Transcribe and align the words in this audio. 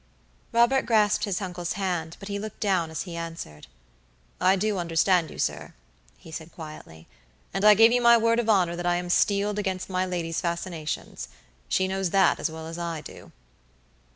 Robert 0.51 0.87
grasped 0.87 1.25
his 1.25 1.41
uncle's 1.43 1.73
hand, 1.73 2.17
but 2.19 2.27
he 2.27 2.39
looked 2.39 2.59
down 2.59 2.89
as 2.89 3.03
he 3.03 3.15
answered: 3.15 3.67
"I 4.39 4.55
do 4.55 4.79
understand 4.79 5.29
you, 5.29 5.37
sir," 5.37 5.75
he 6.17 6.31
said, 6.31 6.51
quietly; 6.51 7.05
"and 7.53 7.63
I 7.63 7.75
give 7.75 7.91
you 7.91 8.01
my 8.01 8.17
word 8.17 8.39
of 8.39 8.49
honor 8.49 8.75
that 8.75 8.87
I 8.87 8.95
am 8.95 9.11
steeled 9.11 9.59
against 9.59 9.91
my 9.91 10.03
lady's 10.07 10.41
fascinations. 10.41 11.27
She 11.69 11.87
knows 11.87 12.09
that 12.09 12.39
as 12.39 12.49
well 12.49 12.65
as 12.65 12.79
I 12.79 13.01
do." 13.01 13.31